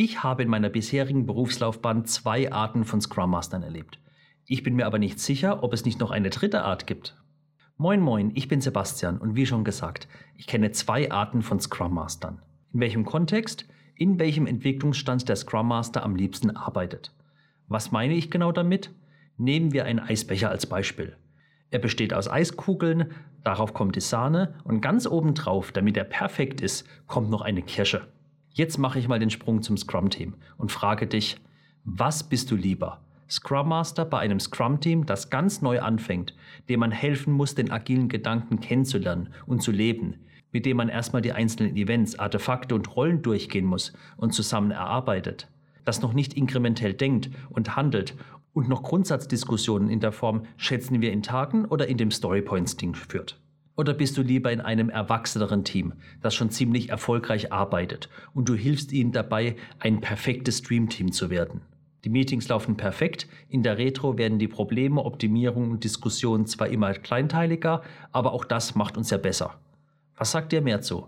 Ich 0.00 0.22
habe 0.22 0.44
in 0.44 0.48
meiner 0.48 0.68
bisherigen 0.68 1.26
Berufslaufbahn 1.26 2.04
zwei 2.04 2.52
Arten 2.52 2.84
von 2.84 3.00
Scrum 3.00 3.30
Mastern 3.30 3.64
erlebt. 3.64 3.98
Ich 4.46 4.62
bin 4.62 4.76
mir 4.76 4.86
aber 4.86 5.00
nicht 5.00 5.18
sicher, 5.18 5.64
ob 5.64 5.72
es 5.72 5.84
nicht 5.84 5.98
noch 5.98 6.12
eine 6.12 6.30
dritte 6.30 6.62
Art 6.62 6.86
gibt. 6.86 7.16
Moin 7.78 8.00
moin, 8.00 8.30
ich 8.36 8.46
bin 8.46 8.60
Sebastian 8.60 9.18
und 9.18 9.34
wie 9.34 9.44
schon 9.44 9.64
gesagt, 9.64 10.06
ich 10.36 10.46
kenne 10.46 10.70
zwei 10.70 11.10
Arten 11.10 11.42
von 11.42 11.58
Scrum 11.58 11.94
Mastern. 11.94 12.40
In 12.72 12.78
welchem 12.78 13.04
Kontext, 13.04 13.66
in 13.96 14.20
welchem 14.20 14.46
Entwicklungsstand 14.46 15.28
der 15.28 15.34
Scrum 15.34 15.66
Master 15.66 16.04
am 16.04 16.14
liebsten 16.14 16.54
arbeitet. 16.54 17.12
Was 17.66 17.90
meine 17.90 18.14
ich 18.14 18.30
genau 18.30 18.52
damit? 18.52 18.92
Nehmen 19.36 19.72
wir 19.72 19.84
einen 19.84 19.98
Eisbecher 19.98 20.48
als 20.48 20.66
Beispiel. 20.66 21.16
Er 21.72 21.80
besteht 21.80 22.14
aus 22.14 22.30
Eiskugeln, 22.30 23.10
darauf 23.42 23.74
kommt 23.74 23.96
die 23.96 24.00
Sahne 24.00 24.60
und 24.62 24.80
ganz 24.80 25.08
obendrauf, 25.08 25.72
damit 25.72 25.96
er 25.96 26.04
perfekt 26.04 26.60
ist, 26.60 26.86
kommt 27.08 27.30
noch 27.30 27.40
eine 27.40 27.62
Kirsche. 27.62 28.06
Jetzt 28.58 28.76
mache 28.76 28.98
ich 28.98 29.06
mal 29.06 29.20
den 29.20 29.30
Sprung 29.30 29.62
zum 29.62 29.76
Scrum-Team 29.76 30.34
und 30.56 30.72
frage 30.72 31.06
dich, 31.06 31.36
was 31.84 32.28
bist 32.28 32.50
du 32.50 32.56
lieber? 32.56 33.00
Scrum 33.30 33.68
Master 33.68 34.04
bei 34.04 34.18
einem 34.18 34.40
Scrum-Team, 34.40 35.06
das 35.06 35.30
ganz 35.30 35.62
neu 35.62 35.78
anfängt, 35.78 36.34
dem 36.68 36.80
man 36.80 36.90
helfen 36.90 37.32
muss, 37.32 37.54
den 37.54 37.70
agilen 37.70 38.08
Gedanken 38.08 38.58
kennenzulernen 38.58 39.32
und 39.46 39.62
zu 39.62 39.70
leben, 39.70 40.16
mit 40.50 40.66
dem 40.66 40.76
man 40.76 40.88
erstmal 40.88 41.22
die 41.22 41.30
einzelnen 41.30 41.76
Events, 41.76 42.18
Artefakte 42.18 42.74
und 42.74 42.96
Rollen 42.96 43.22
durchgehen 43.22 43.64
muss 43.64 43.92
und 44.16 44.34
zusammen 44.34 44.72
erarbeitet, 44.72 45.46
das 45.84 46.02
noch 46.02 46.12
nicht 46.12 46.34
inkrementell 46.34 46.94
denkt 46.94 47.30
und 47.50 47.76
handelt 47.76 48.16
und 48.54 48.68
noch 48.68 48.82
Grundsatzdiskussionen 48.82 49.88
in 49.88 50.00
der 50.00 50.10
Form 50.10 50.42
schätzen 50.56 51.00
wir 51.00 51.12
in 51.12 51.22
Tagen 51.22 51.64
oder 51.64 51.86
in 51.86 51.96
dem 51.96 52.10
Storypoints-Ding 52.10 52.96
führt. 52.96 53.38
Oder 53.78 53.94
bist 53.94 54.18
du 54.18 54.22
lieber 54.22 54.50
in 54.50 54.60
einem 54.60 54.90
erwachseneren 54.90 55.62
Team, 55.62 55.92
das 56.20 56.34
schon 56.34 56.50
ziemlich 56.50 56.88
erfolgreich 56.88 57.52
arbeitet 57.52 58.08
und 58.34 58.48
du 58.48 58.54
hilfst 58.56 58.90
ihnen 58.90 59.12
dabei, 59.12 59.54
ein 59.78 60.00
perfektes 60.00 60.58
Stream-Team 60.58 61.12
zu 61.12 61.30
werden? 61.30 61.60
Die 62.02 62.08
Meetings 62.08 62.48
laufen 62.48 62.76
perfekt, 62.76 63.28
in 63.48 63.62
der 63.62 63.78
Retro 63.78 64.18
werden 64.18 64.40
die 64.40 64.48
Probleme, 64.48 65.04
Optimierungen 65.04 65.70
und 65.70 65.84
Diskussionen 65.84 66.46
zwar 66.46 66.66
immer 66.66 66.92
kleinteiliger, 66.92 67.82
aber 68.10 68.32
auch 68.32 68.44
das 68.44 68.74
macht 68.74 68.96
uns 68.96 69.10
ja 69.10 69.16
besser. 69.16 69.60
Was 70.16 70.32
sagt 70.32 70.52
ihr 70.52 70.60
mehr 70.60 70.80
zu? 70.80 71.06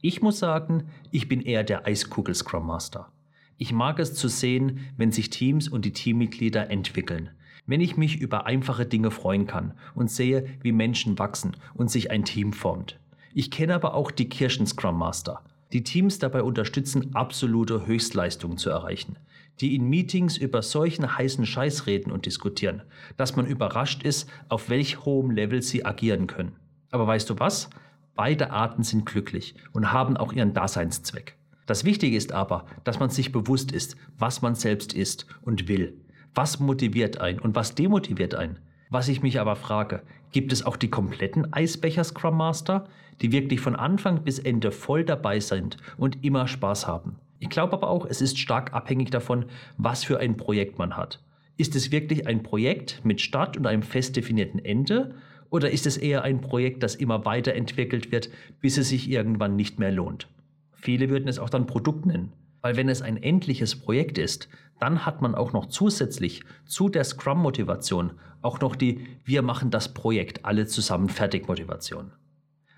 Ich 0.00 0.22
muss 0.22 0.38
sagen, 0.38 0.84
ich 1.10 1.26
bin 1.26 1.42
eher 1.42 1.64
der 1.64 1.88
Eiskugel 1.88 2.36
Scrum 2.36 2.68
Master. 2.68 3.10
Ich 3.56 3.72
mag 3.72 3.98
es 3.98 4.14
zu 4.14 4.28
sehen, 4.28 4.78
wenn 4.96 5.10
sich 5.10 5.30
Teams 5.30 5.68
und 5.68 5.84
die 5.84 5.92
Teammitglieder 5.92 6.70
entwickeln. 6.70 7.30
Wenn 7.72 7.80
ich 7.80 7.96
mich 7.96 8.20
über 8.20 8.44
einfache 8.44 8.84
Dinge 8.84 9.10
freuen 9.10 9.46
kann 9.46 9.72
und 9.94 10.10
sehe, 10.10 10.46
wie 10.60 10.72
Menschen 10.72 11.18
wachsen 11.18 11.56
und 11.72 11.90
sich 11.90 12.10
ein 12.10 12.26
Team 12.26 12.52
formt. 12.52 13.00
Ich 13.32 13.50
kenne 13.50 13.74
aber 13.74 13.94
auch 13.94 14.10
die 14.10 14.28
Kirchen 14.28 14.66
Scrum 14.66 14.98
Master, 14.98 15.40
die 15.72 15.82
Teams 15.82 16.18
dabei 16.18 16.42
unterstützen, 16.42 17.14
absolute 17.14 17.86
Höchstleistungen 17.86 18.58
zu 18.58 18.68
erreichen, 18.68 19.16
die 19.62 19.74
in 19.74 19.88
Meetings 19.88 20.36
über 20.36 20.60
solchen 20.60 21.16
heißen 21.16 21.46
Scheiß 21.46 21.86
reden 21.86 22.12
und 22.12 22.26
diskutieren, 22.26 22.82
dass 23.16 23.36
man 23.36 23.46
überrascht 23.46 24.02
ist, 24.02 24.28
auf 24.50 24.68
welch 24.68 25.06
hohem 25.06 25.30
Level 25.30 25.62
sie 25.62 25.82
agieren 25.82 26.26
können. 26.26 26.56
Aber 26.90 27.06
weißt 27.06 27.30
du 27.30 27.38
was? 27.38 27.70
Beide 28.14 28.50
Arten 28.50 28.82
sind 28.82 29.06
glücklich 29.06 29.54
und 29.72 29.92
haben 29.92 30.18
auch 30.18 30.34
ihren 30.34 30.52
Daseinszweck. 30.52 31.38
Das 31.64 31.86
Wichtige 31.86 32.18
ist 32.18 32.32
aber, 32.32 32.66
dass 32.84 33.00
man 33.00 33.08
sich 33.08 33.32
bewusst 33.32 33.72
ist, 33.72 33.96
was 34.18 34.42
man 34.42 34.56
selbst 34.56 34.92
ist 34.92 35.24
und 35.40 35.68
will. 35.68 35.96
Was 36.34 36.60
motiviert 36.60 37.20
einen 37.20 37.40
und 37.40 37.54
was 37.54 37.74
demotiviert 37.74 38.34
einen? 38.34 38.58
Was 38.88 39.08
ich 39.08 39.22
mich 39.22 39.38
aber 39.38 39.54
frage, 39.54 40.02
gibt 40.32 40.52
es 40.52 40.64
auch 40.64 40.76
die 40.76 40.88
kompletten 40.88 41.52
Eisbecher 41.52 42.04
Scrum 42.04 42.38
Master, 42.38 42.88
die 43.20 43.32
wirklich 43.32 43.60
von 43.60 43.76
Anfang 43.76 44.22
bis 44.22 44.38
Ende 44.38 44.72
voll 44.72 45.04
dabei 45.04 45.40
sind 45.40 45.76
und 45.98 46.24
immer 46.24 46.48
Spaß 46.48 46.86
haben? 46.86 47.16
Ich 47.38 47.50
glaube 47.50 47.74
aber 47.74 47.90
auch, 47.90 48.06
es 48.06 48.22
ist 48.22 48.38
stark 48.38 48.72
abhängig 48.72 49.10
davon, 49.10 49.46
was 49.76 50.04
für 50.04 50.20
ein 50.20 50.36
Projekt 50.38 50.78
man 50.78 50.96
hat. 50.96 51.22
Ist 51.58 51.76
es 51.76 51.92
wirklich 51.92 52.26
ein 52.26 52.42
Projekt 52.42 53.04
mit 53.04 53.20
Start 53.20 53.58
und 53.58 53.66
einem 53.66 53.82
fest 53.82 54.16
definierten 54.16 54.64
Ende 54.64 55.14
oder 55.50 55.70
ist 55.70 55.86
es 55.86 55.98
eher 55.98 56.22
ein 56.22 56.40
Projekt, 56.40 56.82
das 56.82 56.94
immer 56.94 57.26
weiterentwickelt 57.26 58.10
wird, 58.10 58.30
bis 58.60 58.78
es 58.78 58.88
sich 58.88 59.10
irgendwann 59.10 59.54
nicht 59.54 59.78
mehr 59.78 59.92
lohnt? 59.92 60.28
Viele 60.72 61.10
würden 61.10 61.28
es 61.28 61.38
auch 61.38 61.50
dann 61.50 61.66
Produkt 61.66 62.06
nennen. 62.06 62.32
Weil 62.62 62.76
wenn 62.76 62.88
es 62.88 63.02
ein 63.02 63.22
endliches 63.22 63.76
Projekt 63.76 64.16
ist, 64.18 64.48
dann 64.80 65.04
hat 65.04 65.20
man 65.20 65.34
auch 65.34 65.52
noch 65.52 65.66
zusätzlich 65.66 66.42
zu 66.64 66.88
der 66.88 67.04
Scrum-Motivation 67.04 68.12
auch 68.40 68.60
noch 68.60 68.74
die 68.74 69.06
Wir 69.24 69.42
machen 69.42 69.70
das 69.70 69.92
Projekt 69.92 70.44
alle 70.44 70.66
zusammen 70.66 71.08
fertig 71.08 71.46
Motivation. 71.46 72.12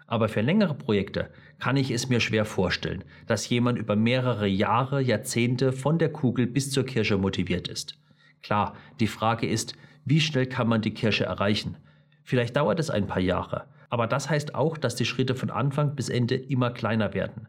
Aber 0.06 0.28
für 0.28 0.42
längere 0.42 0.74
Projekte 0.74 1.30
kann 1.58 1.76
ich 1.76 1.90
es 1.90 2.08
mir 2.08 2.20
schwer 2.20 2.44
vorstellen, 2.44 3.04
dass 3.26 3.48
jemand 3.48 3.78
über 3.78 3.96
mehrere 3.96 4.46
Jahre, 4.46 5.00
Jahrzehnte 5.00 5.72
von 5.72 5.98
der 5.98 6.12
Kugel 6.12 6.46
bis 6.46 6.70
zur 6.70 6.84
Kirsche 6.84 7.16
motiviert 7.16 7.68
ist. 7.68 7.98
Klar, 8.42 8.74
die 9.00 9.06
Frage 9.06 9.48
ist, 9.48 9.74
wie 10.04 10.20
schnell 10.20 10.46
kann 10.46 10.68
man 10.68 10.82
die 10.82 10.92
Kirsche 10.92 11.24
erreichen? 11.24 11.78
Vielleicht 12.22 12.56
dauert 12.56 12.78
es 12.78 12.90
ein 12.90 13.06
paar 13.06 13.20
Jahre, 13.20 13.64
aber 13.88 14.06
das 14.06 14.28
heißt 14.28 14.54
auch, 14.54 14.76
dass 14.76 14.94
die 14.96 15.06
Schritte 15.06 15.34
von 15.34 15.50
Anfang 15.50 15.94
bis 15.94 16.10
Ende 16.10 16.34
immer 16.34 16.70
kleiner 16.70 17.14
werden. 17.14 17.48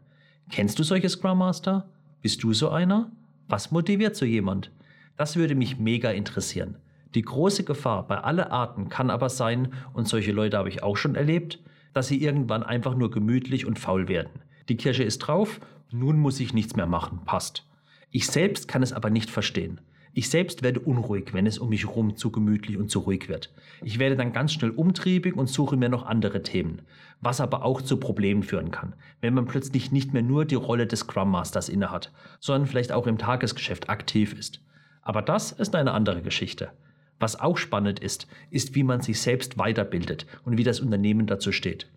Kennst 0.50 0.78
du 0.78 0.82
solche 0.82 1.10
Scrum 1.10 1.38
Master? 1.38 1.90
Bist 2.26 2.42
du 2.42 2.52
so 2.52 2.70
einer? 2.70 3.12
Was 3.46 3.70
motiviert 3.70 4.16
so 4.16 4.24
jemand? 4.24 4.72
Das 5.16 5.36
würde 5.36 5.54
mich 5.54 5.78
mega 5.78 6.10
interessieren. 6.10 6.74
Die 7.14 7.22
große 7.22 7.62
Gefahr 7.62 8.04
bei 8.08 8.18
aller 8.18 8.50
Arten 8.50 8.88
kann 8.88 9.10
aber 9.10 9.28
sein, 9.28 9.72
und 9.92 10.08
solche 10.08 10.32
Leute 10.32 10.58
habe 10.58 10.68
ich 10.68 10.82
auch 10.82 10.96
schon 10.96 11.14
erlebt, 11.14 11.60
dass 11.92 12.08
sie 12.08 12.20
irgendwann 12.20 12.64
einfach 12.64 12.96
nur 12.96 13.12
gemütlich 13.12 13.64
und 13.64 13.78
faul 13.78 14.08
werden. 14.08 14.42
Die 14.68 14.76
Kirsche 14.76 15.04
ist 15.04 15.18
drauf, 15.18 15.60
nun 15.92 16.18
muss 16.18 16.40
ich 16.40 16.52
nichts 16.52 16.74
mehr 16.74 16.88
machen, 16.88 17.20
passt. 17.24 17.64
Ich 18.10 18.26
selbst 18.26 18.66
kann 18.66 18.82
es 18.82 18.92
aber 18.92 19.08
nicht 19.08 19.30
verstehen. 19.30 19.80
Ich 20.12 20.30
selbst 20.30 20.62
werde 20.62 20.80
unruhig, 20.80 21.32
wenn 21.32 21.46
es 21.46 21.58
um 21.58 21.68
mich 21.68 21.84
herum 21.84 22.16
zu 22.16 22.30
gemütlich 22.30 22.78
und 22.78 22.90
zu 22.90 23.00
ruhig 23.00 23.28
wird. 23.28 23.52
Ich 23.82 23.98
werde 23.98 24.16
dann 24.16 24.32
ganz 24.32 24.52
schnell 24.52 24.70
umtriebig 24.70 25.36
und 25.36 25.48
suche 25.48 25.76
mir 25.76 25.88
noch 25.88 26.06
andere 26.06 26.42
Themen, 26.42 26.82
was 27.20 27.40
aber 27.40 27.64
auch 27.64 27.82
zu 27.82 27.98
Problemen 27.98 28.42
führen 28.42 28.70
kann, 28.70 28.94
wenn 29.20 29.34
man 29.34 29.46
plötzlich 29.46 29.92
nicht 29.92 30.12
mehr 30.12 30.22
nur 30.22 30.44
die 30.44 30.54
Rolle 30.54 30.86
des 30.86 31.00
Scrum 31.00 31.30
Masters 31.30 31.68
innehat, 31.68 32.12
sondern 32.40 32.66
vielleicht 32.66 32.92
auch 32.92 33.06
im 33.06 33.18
Tagesgeschäft 33.18 33.88
aktiv 33.88 34.32
ist. 34.32 34.60
Aber 35.02 35.22
das 35.22 35.52
ist 35.52 35.74
eine 35.74 35.92
andere 35.92 36.22
Geschichte. 36.22 36.70
Was 37.18 37.38
auch 37.38 37.56
spannend 37.56 38.00
ist, 38.00 38.26
ist, 38.50 38.74
wie 38.74 38.82
man 38.82 39.00
sich 39.00 39.20
selbst 39.20 39.58
weiterbildet 39.58 40.26
und 40.44 40.58
wie 40.58 40.64
das 40.64 40.80
Unternehmen 40.80 41.26
dazu 41.26 41.52
steht. 41.52 41.88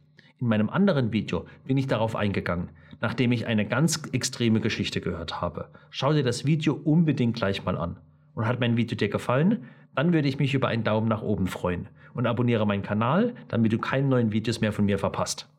In 0.42 0.48
meinem 0.48 0.70
anderen 0.70 1.12
Video 1.12 1.46
bin 1.66 1.78
ich 1.78 1.88
darauf 1.88 2.16
eingegangen, 2.16 2.70
nachdem 3.02 3.34
ich 3.34 3.46
eine 3.46 3.66
ganz 3.66 4.02
extreme 4.14 4.62
Geschichte 4.62 5.02
gehört 5.02 5.42
habe. 5.42 5.68
Schau 5.90 6.14
dir 6.14 6.24
das 6.24 6.46
Video 6.46 6.80
unbedingt 6.82 7.36
gleich 7.36 7.66
mal 7.66 7.78
an. 7.78 7.98
Und 8.36 8.48
hat 8.48 8.62
mein 8.62 8.78
Video 8.78 8.96
dir 8.96 9.10
gefallen? 9.10 9.66
Dann 9.96 10.14
würde 10.14 10.30
ich 10.30 10.40
mich 10.40 10.54
über 10.54 10.70
einen 10.70 10.86
Daumen 10.86 11.10
nach 11.10 11.22
oben 11.22 11.48
freuen. 11.48 11.90
Und 12.14 12.26
abonniere 12.26 12.66
meinen 12.66 12.84
Kanal, 12.84 13.36
damit 13.50 13.74
du 13.74 13.80
keine 13.80 14.08
neuen 14.08 14.32
Videos 14.32 14.62
mehr 14.62 14.72
von 14.72 14.86
mir 14.86 14.98
verpasst. 14.98 15.50